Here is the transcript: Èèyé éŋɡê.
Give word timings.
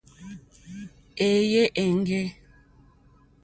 Èèyé 1.25 1.61
éŋɡê. 1.81 2.21